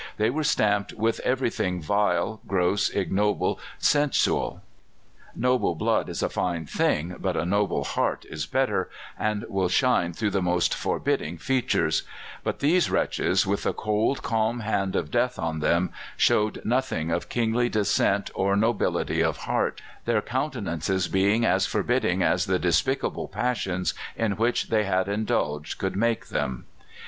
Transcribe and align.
They 0.17 0.31
were 0.31 0.43
stamped 0.43 0.93
with 0.93 1.19
everything 1.19 1.79
vile, 1.79 2.41
gross, 2.47 2.89
ignoble, 2.89 3.59
sensual. 3.77 4.63
Noble 5.35 5.75
blood 5.75 6.09
is 6.09 6.23
a 6.23 6.27
fine 6.29 6.65
thing, 6.65 7.17
but 7.19 7.37
a 7.37 7.45
noble 7.45 7.83
heart 7.83 8.25
is 8.27 8.47
better, 8.47 8.89
and 9.19 9.45
will 9.47 9.69
shine 9.69 10.11
through 10.13 10.31
the 10.31 10.41
most 10.41 10.73
forbidding 10.73 11.37
features; 11.37 12.01
but 12.43 12.61
these 12.61 12.89
wretches, 12.89 13.45
with 13.45 13.61
the 13.61 13.73
cold, 13.73 14.23
calm 14.23 14.61
hand 14.61 14.95
of 14.95 15.11
death 15.11 15.37
on 15.37 15.59
them, 15.59 15.91
showed 16.17 16.65
nothing 16.65 17.11
of 17.11 17.29
kingly 17.29 17.69
descent 17.69 18.31
or 18.33 18.55
nobility 18.55 19.21
of 19.21 19.37
heart, 19.45 19.83
their 20.05 20.23
countenances 20.23 21.07
being 21.07 21.45
as 21.45 21.67
forbidding 21.67 22.23
as 22.23 22.47
the 22.47 22.57
despicable 22.57 23.27
passions 23.27 23.93
in 24.15 24.31
which 24.31 24.69
they 24.69 24.83
had 24.85 25.07
indulged 25.07 25.77
could 25.77 25.95
make 25.95 26.29
them." 26.29 26.65